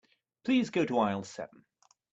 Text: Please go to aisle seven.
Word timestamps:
Please 0.43 0.71
go 0.71 0.83
to 0.83 0.97
aisle 0.97 1.23
seven. 1.25 1.63